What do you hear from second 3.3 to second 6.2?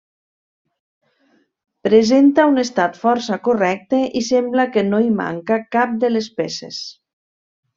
correcte i sembla que no hi manca cap de